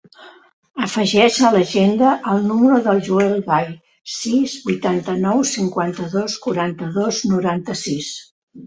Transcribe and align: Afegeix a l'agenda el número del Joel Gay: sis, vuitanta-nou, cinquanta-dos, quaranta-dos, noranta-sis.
Afegeix 0.85 1.37
a 1.49 1.51
l'agenda 1.55 2.13
el 2.31 2.41
número 2.47 2.79
del 2.89 3.03
Joel 3.09 3.37
Gay: 3.51 3.69
sis, 4.17 4.57
vuitanta-nou, 4.67 5.45
cinquanta-dos, 5.55 6.43
quaranta-dos, 6.49 7.27
noranta-sis. 7.37 8.13